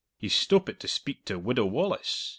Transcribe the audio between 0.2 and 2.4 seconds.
stoppit to speak to Widow Wallace.